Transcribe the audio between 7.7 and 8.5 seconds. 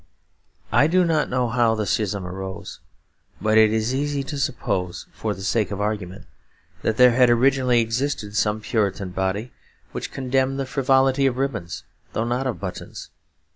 existed